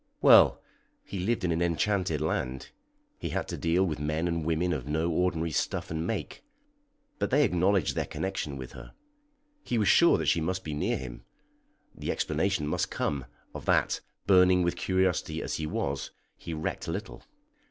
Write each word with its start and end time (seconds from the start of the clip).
Well, 0.19 0.59
he 1.03 1.19
lived 1.19 1.43
in 1.43 1.51
an 1.51 1.61
enchanted 1.61 2.21
land; 2.21 2.71
he 3.19 3.29
had 3.29 3.47
to 3.49 3.55
deal 3.55 3.83
with 3.85 3.99
men 3.99 4.27
and 4.27 4.43
women 4.43 4.73
of 4.73 4.87
no 4.87 5.11
ordinary 5.11 5.51
stuff 5.51 5.91
and 5.91 6.07
make, 6.07 6.43
but 7.19 7.29
they 7.29 7.43
acknowledged 7.43 7.93
their 7.93 8.07
connection 8.07 8.57
with 8.57 8.71
her. 8.71 8.95
He 9.63 9.77
was 9.77 9.87
sure 9.87 10.17
that 10.17 10.25
she 10.25 10.41
must 10.41 10.63
be 10.63 10.73
near 10.73 10.97
him. 10.97 11.23
The 11.93 12.11
explanation 12.11 12.65
must 12.65 12.89
come 12.89 13.25
of 13.53 13.65
that, 13.65 14.01
burning 14.25 14.63
with 14.63 14.75
curiosity 14.75 15.39
as 15.39 15.57
he 15.57 15.67
was, 15.67 16.09
he 16.35 16.51
recked 16.51 16.87
little. 16.87 17.21